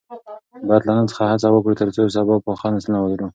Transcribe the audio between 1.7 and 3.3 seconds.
ترڅو سبا پاخه نسلونه ولرو.